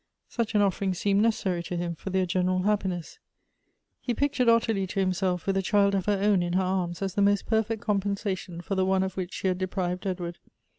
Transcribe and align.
Such 0.29 0.55
an 0.55 0.61
offering 0.63 0.95
seemed 0.95 1.21
necessary 1.21 1.61
to 1.61 1.77
him 1.77 1.93
for 1.93 2.09
their 2.09 2.25
general 2.25 2.63
happiness. 2.63 3.19
He 3.99 4.15
pic 4.15 4.33
tured 4.33 4.47
Ottilie 4.49 4.87
to 4.87 4.99
himself 4.99 5.45
with 5.45 5.55
a 5.57 5.61
child 5.61 5.93
of 5.93 6.07
her 6.07 6.17
own 6.19 6.41
in 6.41 6.53
her 6.53 6.63
arms 6.63 7.03
as 7.03 7.13
the 7.13 7.21
most 7.21 7.45
perfect 7.45 7.83
compensation 7.83 8.61
for 8.61 8.73
the 8.73 8.83
one 8.83 9.03
of 9.03 9.15
which 9.15 9.31
she 9.31 9.47
had 9.47 9.59
deprived 9.59 10.07
Edward. 10.07 10.39